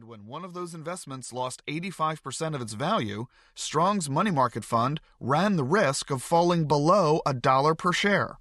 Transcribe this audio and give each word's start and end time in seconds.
And 0.00 0.08
when 0.08 0.24
one 0.24 0.46
of 0.46 0.54
those 0.54 0.72
investments 0.72 1.30
lost 1.30 1.62
85% 1.66 2.54
of 2.54 2.62
its 2.62 2.72
value, 2.72 3.26
Strong's 3.54 4.08
money 4.08 4.30
market 4.30 4.64
fund 4.64 4.98
ran 5.20 5.56
the 5.56 5.62
risk 5.62 6.10
of 6.10 6.22
falling 6.22 6.66
below 6.66 7.20
a 7.26 7.34
dollar 7.34 7.74
per 7.74 7.92
share. 7.92 8.38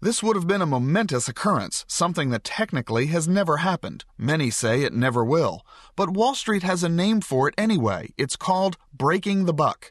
This 0.00 0.22
would 0.22 0.36
have 0.36 0.46
been 0.46 0.62
a 0.62 0.66
momentous 0.66 1.26
occurrence, 1.28 1.84
something 1.88 2.30
that 2.30 2.44
technically 2.44 3.06
has 3.06 3.26
never 3.26 3.56
happened. 3.56 4.04
Many 4.16 4.48
say 4.48 4.82
it 4.82 4.92
never 4.92 5.24
will. 5.24 5.66
But 5.96 6.10
Wall 6.10 6.36
Street 6.36 6.62
has 6.62 6.84
a 6.84 6.88
name 6.88 7.20
for 7.20 7.48
it 7.48 7.54
anyway. 7.58 8.10
It's 8.16 8.36
called 8.36 8.76
breaking 8.92 9.46
the 9.46 9.52
buck. 9.52 9.90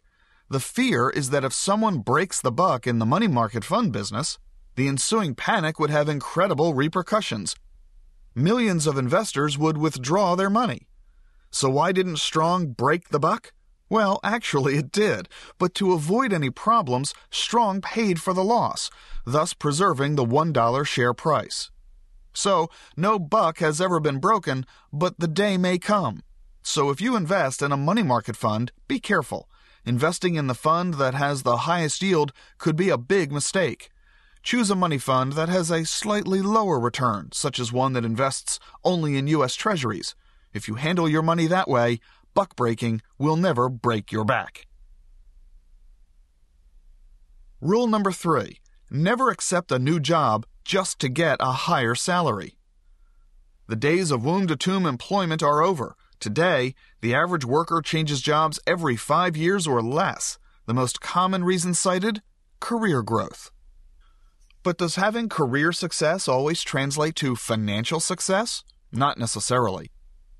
The 0.49 0.61
fear 0.61 1.09
is 1.09 1.29
that 1.31 1.43
if 1.43 1.51
someone 1.51 1.99
breaks 1.99 2.39
the 2.39 2.53
buck 2.53 2.87
in 2.87 2.99
the 2.99 3.05
money 3.05 3.27
market 3.27 3.65
fund 3.65 3.91
business, 3.91 4.39
the 4.75 4.87
ensuing 4.87 5.35
panic 5.35 5.77
would 5.77 5.89
have 5.89 6.07
incredible 6.07 6.73
repercussions. 6.73 7.57
Millions 8.35 8.85
of 8.85 8.97
investors 8.97 9.57
would 9.57 9.77
withdraw 9.77 10.35
their 10.35 10.49
money. 10.49 10.87
So 11.51 11.69
why 11.69 11.93
didn't 11.93 12.17
Strong 12.17 12.73
break 12.73 13.09
the 13.09 13.19
buck? 13.19 13.53
Well, 13.89 14.19
actually 14.23 14.75
it 14.75 14.91
did, 14.91 15.29
but 15.57 15.73
to 15.75 15.93
avoid 15.93 16.33
any 16.33 16.49
problems, 16.49 17.13
Strong 17.29 17.81
paid 17.81 18.21
for 18.21 18.33
the 18.33 18.43
loss, 18.43 18.89
thus 19.25 19.53
preserving 19.53 20.15
the 20.15 20.25
$1 20.25 20.85
share 20.85 21.13
price. 21.13 21.71
So, 22.33 22.69
no 22.97 23.17
buck 23.17 23.59
has 23.59 23.79
ever 23.79 24.01
been 24.01 24.19
broken, 24.19 24.65
but 24.91 25.17
the 25.17 25.27
day 25.29 25.57
may 25.57 25.77
come. 25.77 26.23
So 26.61 26.89
if 26.89 26.99
you 26.99 27.15
invest 27.15 27.61
in 27.61 27.71
a 27.71 27.77
money 27.77 28.03
market 28.03 28.35
fund, 28.35 28.73
be 28.87 28.99
careful. 28.99 29.47
Investing 29.85 30.35
in 30.35 30.47
the 30.47 30.55
fund 30.55 30.95
that 30.95 31.13
has 31.13 31.43
the 31.43 31.57
highest 31.57 32.01
yield 32.01 32.33
could 32.57 32.75
be 32.75 32.89
a 32.89 32.97
big 32.97 33.31
mistake. 33.31 33.89
Choose 34.45 34.69
a 34.69 34.75
money 34.75 34.99
fund 34.99 35.33
that 35.33 35.49
has 35.49 35.71
a 35.71 35.87
slightly 35.87 36.39
lower 36.39 36.79
return, 36.79 37.29
such 37.33 37.59
as 37.59 37.73
one 37.73 37.93
that 37.93 38.05
invests 38.05 38.59
only 38.83 39.17
in 39.17 39.25
U.S. 39.25 39.55
Treasuries. 39.55 40.13
If 40.53 40.67
you 40.67 40.75
handle 40.75 41.09
your 41.09 41.23
money 41.23 41.47
that 41.47 41.67
way, 41.67 41.99
buck 42.35 42.55
breaking 42.55 43.01
will 43.17 43.37
never 43.37 43.69
break 43.69 44.11
your 44.11 44.23
back. 44.23 44.67
Rule 47.59 47.87
number 47.87 48.11
three 48.11 48.59
never 48.91 49.31
accept 49.31 49.71
a 49.71 49.79
new 49.79 49.99
job 49.99 50.45
just 50.63 50.99
to 50.99 51.09
get 51.09 51.37
a 51.39 51.65
higher 51.65 51.95
salary. 51.95 52.59
The 53.65 53.75
days 53.75 54.11
of 54.11 54.23
womb 54.23 54.45
to 54.45 54.55
tomb 54.55 54.85
employment 54.85 55.41
are 55.41 55.63
over. 55.63 55.95
Today, 56.19 56.75
the 57.01 57.15
average 57.15 57.45
worker 57.45 57.81
changes 57.83 58.21
jobs 58.21 58.59
every 58.67 58.95
five 58.95 59.35
years 59.35 59.65
or 59.65 59.81
less. 59.81 60.37
The 60.67 60.75
most 60.75 61.01
common 61.01 61.43
reason 61.43 61.73
cited 61.73 62.21
career 62.59 63.01
growth. 63.01 63.49
But 64.65 64.79
does 64.79 64.95
having 64.95 65.29
career 65.29 65.71
success 65.71 66.27
always 66.27 66.63
translate 66.63 67.15
to 67.17 67.35
financial 67.35 67.99
success? 67.99 68.63
Not 68.91 69.19
necessarily. 69.19 69.91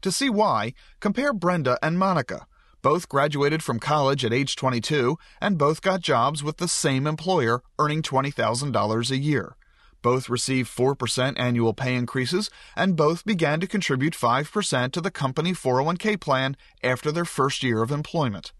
To 0.02 0.12
see 0.12 0.32
why, 0.32 0.74
compare 1.00 1.32
Brenda 1.32 1.78
and 1.84 2.00
Monica. 2.00 2.48
Both 2.82 3.08
graduated 3.08 3.62
from 3.62 3.80
college 3.80 4.26
at 4.26 4.34
age 4.34 4.56
22 4.56 5.20
and 5.40 5.60
both 5.60 5.84
got 5.84 6.02
jobs 6.02 6.44
with 6.44 6.58
the 6.58 6.68
same 6.68 7.06
employer, 7.06 7.62
earning 7.78 8.02
$20,000 8.02 9.12
a 9.12 9.18
year. 9.18 9.58
Both 10.02 10.28
received 10.28 10.76
4% 10.76 11.40
annual 11.40 11.76
pay 11.76 11.94
increases 11.94 12.50
and 12.76 12.96
both 12.96 13.26
began 13.26 13.60
to 13.60 13.68
contribute 13.68 14.16
5% 14.16 14.92
to 14.94 15.02
the 15.02 15.12
company 15.12 15.52
401k 15.52 16.20
plan 16.20 16.58
after 16.84 17.12
their 17.12 17.26
first 17.26 17.62
year 17.62 17.84
of 17.84 17.92
employment. 17.92 18.54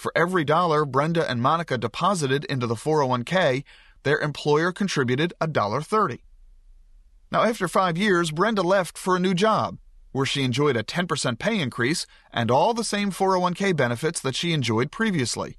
For 0.00 0.12
every 0.16 0.44
dollar 0.44 0.86
Brenda 0.86 1.30
and 1.30 1.42
Monica 1.42 1.76
deposited 1.76 2.46
into 2.46 2.66
the 2.66 2.74
401k, 2.74 3.64
their 4.02 4.18
employer 4.18 4.72
contributed 4.72 5.32
$1.30. 5.40 6.20
Now, 7.32 7.42
after 7.42 7.68
five 7.68 7.96
years, 7.96 8.30
Brenda 8.30 8.62
left 8.62 8.98
for 8.98 9.16
a 9.16 9.20
new 9.20 9.34
job 9.34 9.78
where 10.12 10.26
she 10.26 10.42
enjoyed 10.42 10.76
a 10.76 10.82
10% 10.82 11.38
pay 11.38 11.60
increase 11.60 12.06
and 12.32 12.50
all 12.50 12.74
the 12.74 12.84
same 12.84 13.10
401k 13.10 13.76
benefits 13.76 14.20
that 14.20 14.34
she 14.34 14.52
enjoyed 14.52 14.90
previously. 14.90 15.56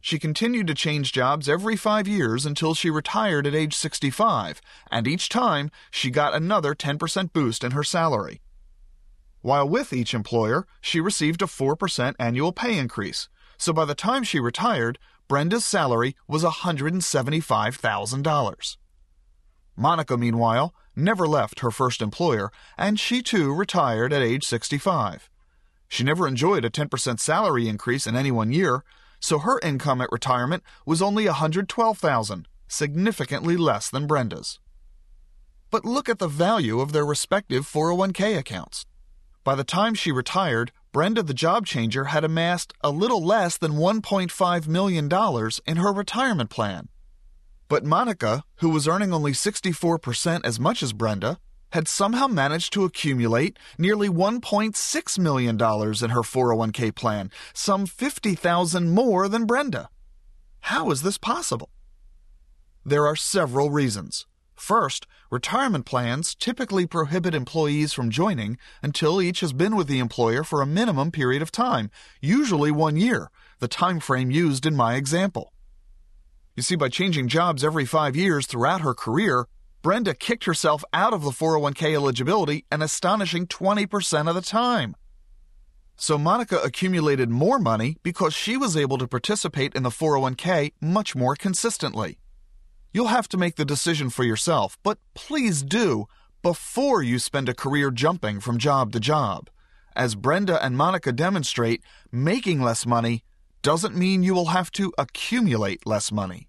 She 0.00 0.20
continued 0.20 0.68
to 0.68 0.74
change 0.74 1.12
jobs 1.12 1.48
every 1.48 1.74
five 1.74 2.06
years 2.06 2.46
until 2.46 2.74
she 2.74 2.90
retired 2.90 3.44
at 3.44 3.56
age 3.56 3.74
65, 3.74 4.60
and 4.88 5.08
each 5.08 5.28
time 5.28 5.70
she 5.90 6.10
got 6.10 6.34
another 6.34 6.74
10% 6.74 7.32
boost 7.32 7.64
in 7.64 7.72
her 7.72 7.82
salary. 7.82 8.40
While 9.40 9.68
with 9.68 9.92
each 9.92 10.14
employer, 10.14 10.66
she 10.80 11.00
received 11.00 11.42
a 11.42 11.46
4% 11.46 12.14
annual 12.20 12.52
pay 12.52 12.78
increase, 12.78 13.28
so 13.58 13.72
by 13.72 13.84
the 13.84 13.94
time 13.94 14.22
she 14.22 14.38
retired, 14.38 14.98
Brenda's 15.28 15.64
salary 15.64 16.16
was 16.28 16.44
$175,000. 16.44 18.76
Monica, 19.76 20.16
meanwhile, 20.16 20.72
never 20.94 21.26
left 21.26 21.58
her 21.60 21.70
first 21.70 22.00
employer, 22.00 22.50
and 22.78 23.00
she 23.00 23.22
too 23.22 23.52
retired 23.52 24.12
at 24.12 24.22
age 24.22 24.44
65. 24.44 25.28
She 25.88 26.04
never 26.04 26.28
enjoyed 26.28 26.64
a 26.64 26.70
10% 26.70 27.20
salary 27.20 27.68
increase 27.68 28.06
in 28.06 28.16
any 28.16 28.30
one 28.30 28.52
year, 28.52 28.84
so 29.20 29.40
her 29.40 29.58
income 29.60 30.00
at 30.00 30.12
retirement 30.12 30.62
was 30.84 31.02
only 31.02 31.26
$112,000, 31.26 32.44
significantly 32.68 33.56
less 33.56 33.90
than 33.90 34.06
Brenda's. 34.06 34.60
But 35.70 35.84
look 35.84 36.08
at 36.08 36.20
the 36.20 36.28
value 36.28 36.80
of 36.80 36.92
their 36.92 37.04
respective 37.04 37.66
401k 37.66 38.38
accounts. 38.38 38.86
By 39.44 39.54
the 39.54 39.64
time 39.64 39.94
she 39.94 40.10
retired, 40.12 40.72
Brenda 40.96 41.22
the 41.22 41.34
job 41.34 41.66
changer 41.66 42.04
had 42.04 42.24
amassed 42.24 42.72
a 42.80 42.88
little 42.88 43.22
less 43.22 43.58
than 43.58 43.72
$1.5 43.72 44.66
million 44.66 45.10
in 45.66 45.76
her 45.76 45.92
retirement 45.92 46.48
plan. 46.48 46.88
But 47.68 47.84
Monica, 47.84 48.44
who 48.60 48.70
was 48.70 48.88
earning 48.88 49.12
only 49.12 49.32
64% 49.32 50.40
as 50.42 50.58
much 50.58 50.82
as 50.82 50.94
Brenda, 50.94 51.38
had 51.72 51.86
somehow 51.86 52.28
managed 52.28 52.72
to 52.72 52.86
accumulate 52.86 53.58
nearly 53.76 54.08
$1.6 54.08 55.18
million 55.18 55.56
in 55.56 55.58
her 55.58 56.22
401k 56.22 56.94
plan, 56.94 57.30
some 57.52 57.84
50,000 57.84 58.88
more 58.88 59.28
than 59.28 59.44
Brenda. 59.44 59.90
How 60.60 60.90
is 60.90 61.02
this 61.02 61.18
possible? 61.18 61.68
There 62.86 63.06
are 63.06 63.16
several 63.16 63.68
reasons. 63.68 64.24
First, 64.56 65.06
retirement 65.30 65.84
plans 65.84 66.34
typically 66.34 66.86
prohibit 66.86 67.34
employees 67.34 67.92
from 67.92 68.10
joining 68.10 68.58
until 68.82 69.20
each 69.20 69.40
has 69.40 69.52
been 69.52 69.76
with 69.76 69.86
the 69.86 69.98
employer 69.98 70.42
for 70.42 70.62
a 70.62 70.66
minimum 70.66 71.10
period 71.10 71.42
of 71.42 71.52
time, 71.52 71.90
usually 72.20 72.70
one 72.70 72.96
year, 72.96 73.30
the 73.60 73.68
time 73.68 74.00
frame 74.00 74.30
used 74.30 74.64
in 74.64 74.74
my 74.74 74.94
example. 74.94 75.52
You 76.56 76.62
see, 76.62 76.74
by 76.74 76.88
changing 76.88 77.28
jobs 77.28 77.62
every 77.62 77.84
five 77.84 78.16
years 78.16 78.46
throughout 78.46 78.80
her 78.80 78.94
career, 78.94 79.46
Brenda 79.82 80.14
kicked 80.14 80.44
herself 80.44 80.82
out 80.92 81.12
of 81.12 81.22
the 81.22 81.30
401k 81.30 81.94
eligibility 81.94 82.64
an 82.72 82.80
astonishing 82.80 83.46
20% 83.46 84.28
of 84.28 84.34
the 84.34 84.40
time. 84.40 84.96
So 85.96 86.16
Monica 86.18 86.58
accumulated 86.58 87.28
more 87.28 87.58
money 87.58 87.98
because 88.02 88.34
she 88.34 88.56
was 88.56 88.76
able 88.76 88.98
to 88.98 89.06
participate 89.06 89.74
in 89.74 89.82
the 89.82 89.90
401k 89.90 90.72
much 90.80 91.14
more 91.14 91.36
consistently. 91.36 92.18
You'll 92.96 93.08
have 93.08 93.28
to 93.28 93.36
make 93.36 93.56
the 93.56 93.66
decision 93.66 94.08
for 94.08 94.24
yourself, 94.24 94.78
but 94.82 94.96
please 95.12 95.62
do 95.62 96.06
before 96.40 97.02
you 97.02 97.18
spend 97.18 97.46
a 97.46 97.52
career 97.52 97.90
jumping 97.90 98.40
from 98.40 98.56
job 98.56 98.90
to 98.92 99.00
job. 99.00 99.50
As 99.94 100.14
Brenda 100.14 100.56
and 100.64 100.78
Monica 100.78 101.12
demonstrate, 101.12 101.82
making 102.10 102.62
less 102.62 102.86
money 102.86 103.22
doesn't 103.60 103.94
mean 103.94 104.22
you 104.22 104.32
will 104.32 104.46
have 104.46 104.70
to 104.70 104.94
accumulate 104.96 105.86
less 105.86 106.10
money. 106.10 106.48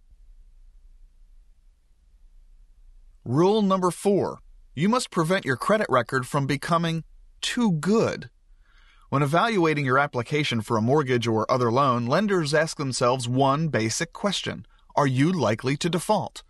Rule 3.26 3.62
number 3.62 3.92
four 3.92 4.40
you 4.74 4.88
must 4.88 5.12
prevent 5.12 5.44
your 5.44 5.58
credit 5.58 5.88
record 5.90 6.26
from 6.28 6.48
becoming 6.48 7.04
too 7.42 7.74
good. 7.74 8.30
When 9.10 9.22
evaluating 9.22 9.84
your 9.84 10.00
application 10.00 10.62
for 10.62 10.78
a 10.78 10.82
mortgage 10.82 11.28
or 11.28 11.52
other 11.52 11.70
loan, 11.70 12.06
lenders 12.06 12.54
ask 12.54 12.78
themselves 12.78 13.28
one 13.28 13.68
basic 13.68 14.14
question 14.14 14.66
Are 14.98 15.06
you 15.06 15.32
likely 15.32 15.78
to 15.78 15.92
default? 15.92 16.42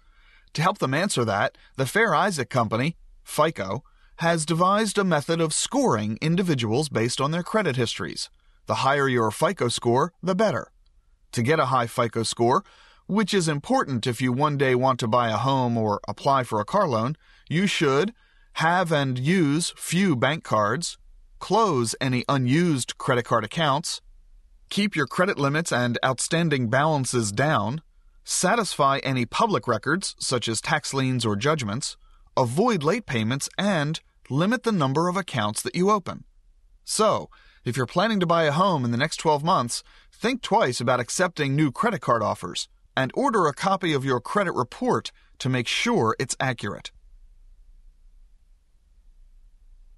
To 0.53 0.61
help 0.61 0.77
them 0.77 0.93
answer 0.93 1.25
that, 1.25 1.57
the 1.75 1.85
Fair 1.85 2.15
Isaac 2.15 2.49
Company, 2.49 2.95
FICO, 3.25 3.83
has 4.19 4.45
devised 4.45 4.97
a 4.97 5.03
method 5.03 5.41
of 5.41 5.53
scoring 5.53 6.17
individuals 6.21 6.87
based 6.87 7.19
on 7.19 7.31
their 7.31 7.43
credit 7.43 7.75
histories. 7.75 8.29
The 8.65 8.75
higher 8.75 9.09
your 9.09 9.31
FICO 9.31 9.67
score, 9.67 10.13
the 10.23 10.33
better. 10.33 10.71
To 11.33 11.43
get 11.43 11.59
a 11.59 11.65
high 11.65 11.87
FICO 11.87 12.23
score, 12.23 12.63
which 13.05 13.33
is 13.33 13.49
important 13.49 14.07
if 14.07 14.21
you 14.21 14.31
one 14.31 14.57
day 14.57 14.75
want 14.75 15.01
to 15.01 15.09
buy 15.09 15.27
a 15.27 15.37
home 15.37 15.77
or 15.77 15.99
apply 16.07 16.43
for 16.43 16.61
a 16.61 16.65
car 16.65 16.87
loan, 16.87 17.17
you 17.49 17.67
should 17.67 18.13
have 18.53 18.93
and 18.93 19.19
use 19.19 19.73
few 19.75 20.15
bank 20.15 20.45
cards, 20.45 20.97
close 21.39 21.95
any 21.99 22.23
unused 22.29 22.97
credit 22.97 23.25
card 23.25 23.43
accounts, 23.43 24.01
keep 24.69 24.95
your 24.95 25.05
credit 25.05 25.37
limits 25.37 25.73
and 25.73 25.99
outstanding 26.03 26.69
balances 26.69 27.33
down, 27.33 27.81
satisfy 28.27 28.99
any 29.03 29.25
public 29.25 29.69
records, 29.69 30.13
such 30.19 30.49
as 30.49 30.59
tax 30.59 30.93
liens 30.93 31.25
or 31.25 31.37
judgments, 31.37 31.95
avoid 32.35 32.83
late 32.83 33.05
payments, 33.05 33.47
and 33.57 34.01
limit 34.29 34.63
the 34.63 34.71
number 34.71 35.07
of 35.07 35.15
accounts 35.15 35.61
that 35.61 35.75
you 35.75 35.89
open. 35.89 36.25
So, 36.83 37.29
if 37.63 37.77
you're 37.77 37.85
planning 37.85 38.19
to 38.19 38.25
buy 38.25 38.43
a 38.43 38.51
home 38.51 38.83
in 38.83 38.91
the 38.91 38.97
next 38.97 39.17
12 39.17 39.45
months, 39.45 39.81
think 40.11 40.41
twice 40.41 40.81
about 40.81 40.99
accepting 40.99 41.55
new 41.55 41.71
credit 41.71 42.01
card 42.01 42.21
offers 42.21 42.67
and 42.97 43.11
order 43.15 43.47
a 43.47 43.53
copy 43.53 43.93
of 43.93 44.03
your 44.03 44.19
credit 44.19 44.53
report 44.53 45.13
to 45.39 45.47
make 45.47 45.67
sure 45.67 46.13
it's 46.19 46.35
accurate. 46.37 46.91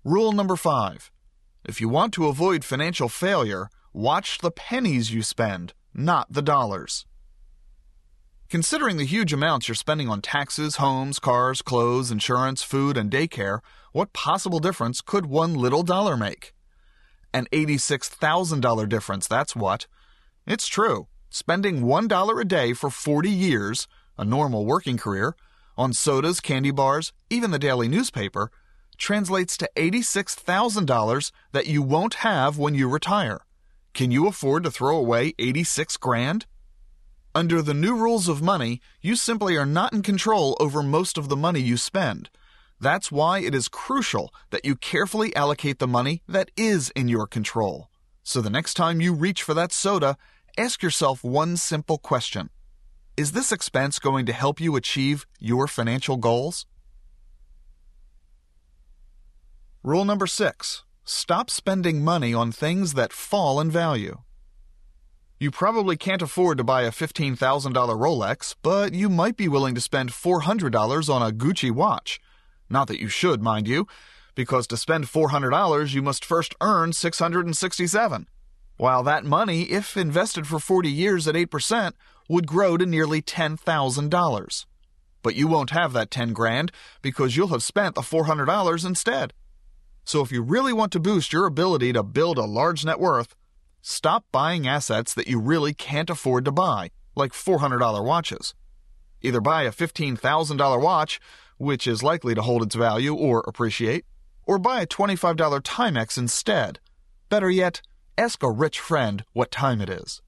Rule 0.04 0.34
number 0.34 0.56
five 0.56 1.10
If 1.66 1.82
you 1.82 1.90
want 1.90 2.14
to 2.14 2.28
avoid 2.28 2.64
financial 2.64 3.10
failure, 3.10 3.70
watch 3.92 4.38
the 4.38 4.52
pennies 4.52 5.12
you 5.12 5.24
spend, 5.24 5.74
not 5.96 6.32
the 6.32 6.44
dollars. 6.44 7.08
Considering 8.50 8.98
the 8.98 9.06
huge 9.06 9.32
amounts 9.32 9.68
you're 9.68 9.76
spending 9.76 10.10
on 10.10 10.24
taxes, 10.24 10.78
homes, 10.78 11.20
cars, 11.20 11.62
clothes, 11.62 12.10
insurance, 12.10 12.64
food, 12.64 12.98
and 12.98 13.12
daycare, 13.12 13.60
what 13.92 14.12
possible 14.12 14.58
difference 14.58 15.02
could 15.02 15.28
one 15.28 15.54
little 15.54 15.84
dollar 15.84 16.18
make? 16.18 16.56
An 17.32 17.46
$86,000 17.54 18.90
difference, 18.90 19.28
that's 19.28 19.56
what. 19.56 19.86
It's 20.48 20.66
true. 20.66 21.08
Spending 21.30 21.84
$1 21.84 22.42
a 22.42 22.44
day 22.44 22.74
for 22.74 22.90
40 22.90 23.30
years, 23.30 23.88
a 24.18 24.26
normal 24.26 24.66
working 24.66 24.98
career, 24.98 25.36
on 25.78 25.94
sodas, 25.94 26.40
candy 26.40 26.72
bars, 26.72 27.14
even 27.30 27.52
the 27.52 27.60
daily 27.60 27.88
newspaper, 27.88 28.50
translates 28.98 29.58
to 29.58 29.70
$86,000 29.76 31.32
that 31.52 31.68
you 31.68 31.84
won't 31.84 32.16
have 32.16 32.58
when 32.58 32.74
you 32.74 32.90
retire. 32.90 33.42
Can 33.94 34.10
you 34.10 34.26
afford 34.26 34.64
to 34.64 34.72
throw 34.72 34.98
away 34.98 35.36
86 35.38 35.98
grand? 35.98 36.48
Under 37.36 37.62
the 37.62 37.76
new 37.76 37.96
rules 37.96 38.28
of 38.28 38.42
money, 38.42 38.82
you 39.02 39.16
simply 39.16 39.56
are 39.56 39.66
not 39.66 39.94
in 39.94 40.02
control 40.02 40.58
over 40.60 40.82
most 40.82 41.18
of 41.18 41.30
the 41.30 41.38
money 41.38 41.60
you 41.60 41.78
spend. 41.78 42.30
That's 42.82 43.12
why 43.12 43.40
it 43.40 43.54
is 43.54 43.68
crucial 43.68 44.34
that 44.50 44.66
you 44.66 44.76
carefully 44.76 45.36
allocate 45.36 45.78
the 45.78 45.88
money 45.88 46.24
that 46.28 46.50
is 46.58 46.90
in 46.92 47.08
your 47.08 47.28
control. 47.28 47.90
So 48.24 48.42
the 48.42 48.50
next 48.50 48.74
time 48.74 49.00
you 49.00 49.14
reach 49.14 49.44
for 49.44 49.54
that 49.54 49.72
soda, 49.72 50.18
ask 50.58 50.82
yourself 50.82 51.24
one 51.24 51.56
simple 51.58 52.00
question 52.00 52.50
Is 53.16 53.34
this 53.34 53.52
expense 53.52 54.00
going 54.00 54.26
to 54.26 54.34
help 54.34 54.60
you 54.60 54.76
achieve 54.76 55.28
your 55.40 55.68
financial 55.68 56.18
goals? 56.18 56.66
Rule 59.84 60.06
number 60.06 60.28
six 60.28 60.84
stop 61.06 61.50
spending 61.50 62.04
money 62.04 62.34
on 62.34 62.52
things 62.52 62.94
that 62.96 63.14
fall 63.14 63.60
in 63.60 63.70
value. 63.70 64.18
You 65.42 65.52
probably 65.52 65.96
can't 65.96 66.22
afford 66.22 66.58
to 66.58 66.66
buy 66.66 66.82
a 66.82 66.92
$15,000 66.92 67.38
Rolex, 67.38 68.56
but 68.62 68.94
you 68.94 69.08
might 69.08 69.38
be 69.38 69.48
willing 69.48 69.74
to 69.74 69.80
spend 69.80 70.10
$400 70.10 71.10
on 71.10 71.22
a 71.22 71.34
Gucci 71.34 71.72
watch. 71.72 72.20
Not 72.70 72.90
that 72.90 73.00
you 73.00 73.08
should, 73.08 73.42
mind 73.42 73.66
you, 73.66 73.88
because 74.36 74.68
to 74.68 74.76
spend 74.76 75.06
$400 75.06 75.94
you 75.94 76.02
must 76.02 76.26
first 76.26 76.56
earn 76.60 76.92
667. 76.92 78.28
While 78.76 79.02
that 79.04 79.24
money, 79.24 79.62
if 79.64 79.96
invested 79.96 80.46
for 80.46 80.60
40 80.60 80.90
years 80.92 81.26
at 81.26 81.36
8%, 81.36 81.94
would 82.28 82.46
grow 82.46 82.76
to 82.76 82.86
nearly 82.86 83.22
$10,000. 83.22 84.66
But 85.24 85.36
you 85.36 85.48
won't 85.48 85.70
have 85.70 85.94
that 85.94 86.12
10 86.12 86.34
grand 86.34 86.74
because 87.02 87.38
you'll 87.38 87.48
have 87.48 87.64
spent 87.64 87.96
the 87.96 88.02
$400 88.02 88.86
instead. 88.86 89.32
So 90.04 90.20
if 90.20 90.34
you 90.34 90.42
really 90.42 90.74
want 90.74 90.92
to 90.92 91.00
boost 91.00 91.32
your 91.32 91.46
ability 91.46 91.94
to 91.94 92.04
build 92.04 92.38
a 92.38 92.44
large 92.44 92.84
net 92.84 93.00
worth, 93.00 93.36
stop 93.82 94.26
buying 94.32 94.68
assets 94.68 95.14
that 95.14 95.28
you 95.28 95.40
really 95.40 95.74
can't 95.74 96.10
afford 96.10 96.46
to 96.46 96.52
buy, 96.52 96.92
like 97.16 97.32
$400 97.32 98.04
watches. 98.04 98.54
Either 99.22 99.42
buy 99.42 99.64
a 99.64 99.72
$15,000 99.72 100.82
watch, 100.82 101.20
which 101.58 101.88
is 101.88 102.04
likely 102.04 102.36
to 102.36 102.42
hold 102.42 102.64
its 102.64 102.76
value 102.76 103.14
or 103.14 103.44
appreciate, 103.48 104.06
or 104.46 104.58
buy 104.58 104.82
a 104.82 104.88
$25 104.88 105.62
Timex 105.62 106.18
instead. 106.18 106.80
Better 107.30 107.50
yet, 107.50 107.82
ask 108.18 108.42
a 108.42 108.50
rich 108.50 108.80
friend 108.80 109.24
what 109.34 109.52
time 109.52 109.82
it 109.82 109.90
is. 109.90 110.22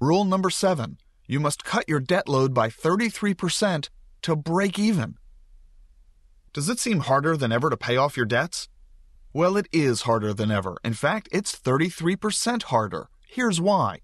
Rule 0.00 0.24
number 0.24 0.50
seven 0.50 0.98
you 1.26 1.40
must 1.40 1.62
cut 1.62 1.86
your 1.86 2.00
debt 2.00 2.26
load 2.26 2.54
by 2.54 2.68
33% 2.70 3.90
to 4.22 4.34
break 4.34 4.78
even. 4.78 5.16
Does 6.54 6.70
it 6.70 6.78
seem 6.78 7.00
harder 7.00 7.36
than 7.36 7.52
ever 7.52 7.68
to 7.68 7.76
pay 7.76 7.98
off 7.98 8.16
your 8.16 8.24
debts? 8.24 8.68
Well, 9.38 9.56
it 9.56 9.68
is 9.70 10.02
harder 10.02 10.34
than 10.34 10.50
ever. 10.50 10.78
In 10.82 10.94
fact, 10.94 11.28
it's 11.30 11.56
33% 11.56 12.64
harder. 12.74 13.08
Here's 13.28 13.60
why. 13.60 14.00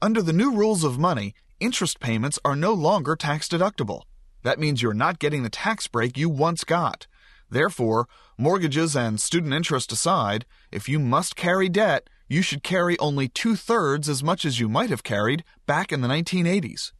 Under 0.00 0.22
the 0.22 0.32
new 0.32 0.56
rules 0.56 0.84
of 0.84 0.98
money, 0.98 1.34
interest 1.60 2.00
payments 2.00 2.38
are 2.46 2.56
no 2.56 2.72
longer 2.72 3.14
tax 3.14 3.46
deductible. 3.46 4.04
That 4.42 4.58
means 4.58 4.80
you're 4.80 4.94
not 4.94 5.18
getting 5.18 5.42
the 5.42 5.50
tax 5.50 5.86
break 5.86 6.16
you 6.16 6.30
once 6.30 6.64
got. 6.64 7.06
Therefore, 7.50 8.08
mortgages 8.38 8.96
and 8.96 9.20
student 9.20 9.52
interest 9.52 9.92
aside, 9.92 10.46
if 10.72 10.88
you 10.88 10.98
must 10.98 11.36
carry 11.36 11.68
debt, 11.68 12.08
you 12.26 12.40
should 12.40 12.62
carry 12.62 12.98
only 12.98 13.28
two 13.28 13.56
thirds 13.56 14.08
as 14.08 14.24
much 14.24 14.46
as 14.46 14.60
you 14.60 14.70
might 14.70 14.88
have 14.88 15.02
carried 15.02 15.44
back 15.66 15.92
in 15.92 16.00
the 16.00 16.08
1980s. 16.08 16.92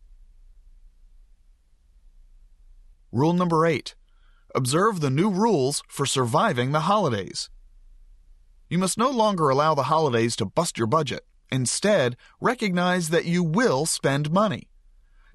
Rule 3.11 3.33
number 3.33 3.65
eight 3.65 3.95
observe 4.55 5.01
the 5.01 5.11
new 5.11 5.31
rules 5.31 5.83
for 5.89 6.05
surviving 6.05 6.73
the 6.73 6.81
holidays. 6.81 7.49
You 8.75 8.81
must 8.81 8.99
no 8.99 9.09
longer 9.09 9.51
allow 9.51 9.77
the 9.77 9.85
holidays 9.85 10.35
to 10.35 10.47
bust 10.47 10.79
your 10.79 10.89
budget. 10.89 11.25
Instead, 11.49 12.17
recognize 12.41 13.11
that 13.11 13.25
you 13.25 13.45
will 13.45 13.87
spend 13.87 14.33
money. 14.33 14.69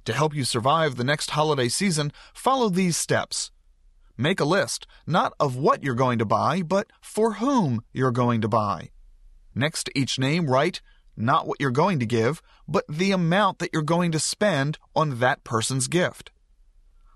To 0.03 0.11
help 0.11 0.35
you 0.35 0.43
survive 0.43 0.97
the 0.97 1.05
next 1.05 1.29
holiday 1.29 1.69
season, 1.69 2.11
follow 2.33 2.67
these 2.67 2.97
steps. 2.97 3.51
Make 4.17 4.41
a 4.41 4.51
list, 4.57 4.87
not 5.07 5.31
of 5.39 5.55
what 5.55 5.85
you're 5.85 5.95
going 5.95 6.19
to 6.19 6.25
buy, 6.25 6.63
but 6.63 6.87
for 6.99 7.35
whom 7.35 7.81
you're 7.93 8.11
going 8.11 8.41
to 8.41 8.49
buy. 8.49 8.89
Next 9.55 9.85
to 9.85 9.97
each 9.97 10.19
name, 10.19 10.49
write 10.49 10.81
not 11.15 11.47
what 11.47 11.61
you're 11.61 11.71
going 11.71 11.99
to 11.99 12.05
give, 12.05 12.41
but 12.67 12.83
the 12.89 13.13
amount 13.13 13.59
that 13.59 13.69
you're 13.71 13.81
going 13.81 14.11
to 14.11 14.19
spend 14.19 14.77
on 14.97 15.19
that 15.19 15.45
person's 15.45 15.87
gift. 15.87 16.29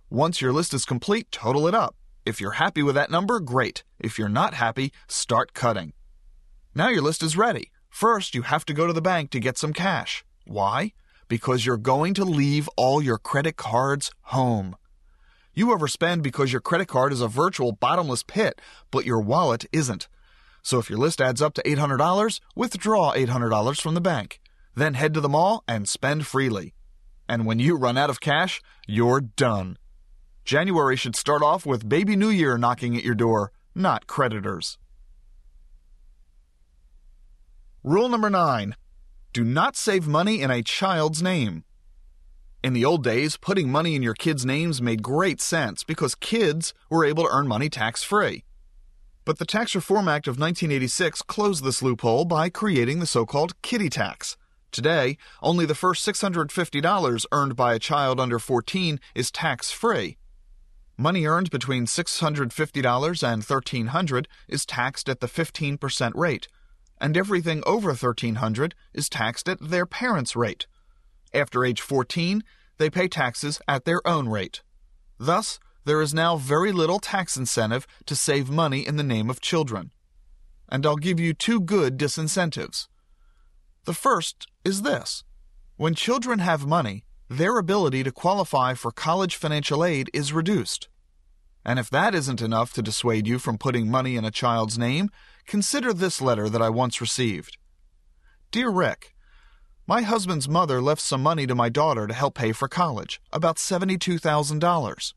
Once 0.09 0.39
your 0.39 0.53
list 0.53 0.73
is 0.73 0.85
complete, 0.85 1.29
total 1.33 1.67
it 1.67 1.75
up. 1.75 1.97
If 2.25 2.39
you're 2.39 2.61
happy 2.63 2.81
with 2.81 2.95
that 2.95 3.11
number, 3.11 3.41
great. 3.41 3.83
If 3.99 4.17
you're 4.17 4.29
not 4.29 4.53
happy, 4.53 4.93
start 5.09 5.51
cutting. 5.53 5.91
Now 6.75 6.89
your 6.89 7.03
list 7.03 7.21
is 7.21 7.37
ready. 7.37 7.71
First, 7.89 8.33
you 8.33 8.41
have 8.41 8.65
to 8.65 8.73
go 8.73 8.87
to 8.87 8.93
the 8.93 9.01
bank 9.01 9.29
to 9.31 9.39
get 9.39 9.59
some 9.59 9.73
cash. 9.73 10.25
Why? 10.45 10.93
Because 11.27 11.65
you're 11.65 11.77
going 11.77 12.15
to 12.15 12.25
leave 12.25 12.67
all 12.75 12.99
your 12.99 13.19
credit 13.19 13.57
cards 13.57 14.09
home. 14.21 14.75
You 15.53 15.67
overspend 15.67 16.23
because 16.23 16.51
your 16.51 16.61
credit 16.61 16.87
card 16.87 17.13
is 17.13 17.21
a 17.21 17.27
virtual 17.27 17.73
bottomless 17.73 18.23
pit, 18.23 18.59
but 18.89 19.05
your 19.05 19.19
wallet 19.19 19.65
isn't. 19.71 20.07
So 20.63 20.79
if 20.79 20.89
your 20.89 20.97
list 20.97 21.21
adds 21.21 21.43
up 21.43 21.53
to 21.55 21.61
$800, 21.63 22.39
withdraw 22.55 23.13
$800 23.13 23.79
from 23.79 23.93
the 23.93 24.01
bank. 24.01 24.41
Then 24.73 24.95
head 24.95 25.13
to 25.13 25.21
the 25.21 25.29
mall 25.29 25.63
and 25.67 25.87
spend 25.87 26.25
freely. 26.25 26.73
And 27.29 27.45
when 27.45 27.59
you 27.59 27.77
run 27.77 27.99
out 27.99 28.09
of 28.09 28.19
cash, 28.19 28.61
you're 28.87 29.21
done. 29.21 29.77
January 30.43 30.95
should 30.95 31.15
start 31.15 31.43
off 31.43 31.67
with 31.67 31.87
Baby 31.87 32.15
New 32.15 32.29
Year 32.29 32.57
knocking 32.57 32.97
at 32.97 33.03
your 33.03 33.13
door, 33.13 33.51
not 33.75 34.07
creditors. 34.07 34.79
Rule 37.83 38.07
number 38.07 38.29
nine 38.29 38.75
do 39.33 39.43
not 39.43 39.75
save 39.75 40.07
money 40.07 40.41
in 40.41 40.49
a 40.49 40.63
child's 40.63 41.21
name. 41.21 41.63
In 42.63 42.73
the 42.73 42.85
old 42.85 43.03
days, 43.03 43.35
putting 43.35 43.69
money 43.69 43.95
in 43.95 44.03
your 44.03 44.13
kids' 44.13 44.45
names 44.45 44.81
made 44.81 45.01
great 45.03 45.41
sense 45.41 45.83
because 45.83 46.15
kids 46.15 46.73
were 46.89 47.03
able 47.03 47.23
to 47.23 47.29
earn 47.29 47.47
money 47.47 47.69
tax 47.69 48.03
free. 48.03 48.43
But 49.25 49.37
the 49.37 49.45
Tax 49.45 49.75
Reform 49.75 50.07
Act 50.07 50.27
of 50.27 50.39
1986 50.39 51.23
closed 51.23 51.63
this 51.63 51.81
loophole 51.81 52.25
by 52.25 52.49
creating 52.49 52.99
the 52.99 53.05
so 53.05 53.25
called 53.25 53.61
kiddie 53.61 53.89
tax. 53.89 54.37
Today, 54.71 55.17
only 55.41 55.65
the 55.65 55.75
first 55.75 56.07
$650 56.07 57.25
earned 57.31 57.55
by 57.55 57.73
a 57.73 57.79
child 57.79 58.19
under 58.19 58.39
14 58.39 58.99
is 59.13 59.31
tax 59.31 59.71
free, 59.71 60.17
Money 60.97 61.25
earned 61.25 61.49
between 61.49 61.87
$650 61.87 63.23
and 63.23 63.43
1,300 63.43 64.27
is 64.47 64.65
taxed 64.65 65.09
at 65.09 65.21
the 65.21 65.27
15% 65.27 66.11
rate, 66.13 66.47
and 66.99 67.17
everything 67.17 67.63
over 67.65 67.89
1,300 67.89 68.75
is 68.93 69.09
taxed 69.09 69.49
at 69.49 69.59
their 69.59 69.85
parents' 69.85 70.35
rate. 70.35 70.67
After 71.33 71.65
age 71.65 71.81
14, 71.81 72.43
they 72.77 72.89
pay 72.89 73.07
taxes 73.07 73.61
at 73.67 73.85
their 73.85 74.05
own 74.07 74.29
rate. 74.29 74.61
Thus, 75.17 75.59
there 75.85 76.01
is 76.01 76.13
now 76.13 76.37
very 76.37 76.71
little 76.71 76.99
tax 76.99 77.35
incentive 77.35 77.85
to 78.05 78.15
save 78.15 78.49
money 78.49 78.87
in 78.87 78.95
the 78.95 79.03
name 79.03 79.29
of 79.29 79.41
children. 79.41 79.91
And 80.69 80.85
I'll 80.85 80.95
give 80.95 81.19
you 81.19 81.33
two 81.33 81.59
good 81.59 81.97
disincentives. 81.97 82.87
The 83.85 83.93
first 83.93 84.47
is 84.63 84.83
this 84.83 85.23
when 85.75 85.95
children 85.95 86.39
have 86.39 86.65
money, 86.65 87.03
their 87.29 87.57
ability 87.57 88.03
to 88.03 88.11
qualify 88.11 88.73
for 88.75 88.91
college 88.91 89.35
financial 89.35 89.83
aid 89.83 90.09
is 90.13 90.31
reduced. 90.31 90.87
And 91.65 91.79
if 91.79 91.89
that 91.89 92.13
isn't 92.13 92.41
enough 92.41 92.73
to 92.73 92.81
dissuade 92.81 93.27
you 93.27 93.39
from 93.39 93.57
putting 93.57 93.89
money 93.89 94.15
in 94.15 94.25
a 94.25 94.31
child's 94.31 94.77
name, 94.77 95.09
consider 95.45 95.93
this 95.93 96.21
letter 96.21 96.49
that 96.49 96.61
I 96.61 96.69
once 96.69 97.01
received. 97.01 97.57
Dear 98.51 98.69
Ric, 98.69 99.13
my 99.85 100.01
husband's 100.01 100.47
mother 100.47 100.81
left 100.81 101.01
some 101.01 101.21
money 101.21 101.45
to 101.45 101.55
my 101.55 101.69
daughter 101.69 102.07
to 102.07 102.13
help 102.13 102.35
pay 102.35 102.53
for 102.53 102.67
college, 102.67 103.21
about 103.31 103.57
$72,000. 103.57 105.13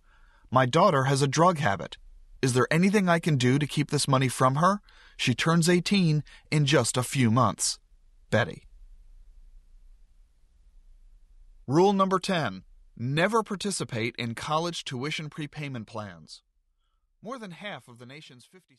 My 0.51 0.67
daughter 0.67 1.05
has 1.05 1.23
a 1.23 1.29
drug 1.29 1.59
habit. 1.59 1.97
Is 2.43 2.53
there 2.53 2.67
anything 2.71 3.09
I 3.09 3.19
can 3.19 3.37
do 3.37 3.59
to 3.59 3.67
keep 3.67 3.91
this 3.91 4.09
money 4.09 4.29
from 4.29 4.57
her? 4.57 4.81
She 5.17 5.35
turns 5.35 5.69
18 5.69 6.25
in 6.51 6.67
just 6.67 6.97
a 6.97 7.03
few 7.03 7.31
months. 7.31 7.79
Betty. 8.31 8.65
Rule 11.67 11.93
number 11.93 12.19
10 12.19 12.65
Never 12.99 13.43
participate 13.43 14.17
in 14.19 14.35
college 14.35 14.83
tuition 14.83 15.29
prepayment 15.29 15.87
plans. 15.87 16.43
More 17.23 17.39
than 17.39 17.51
half 17.51 17.89
of 17.89 17.99
the 17.99 18.07
nation's 18.07 18.45
50 18.45 18.75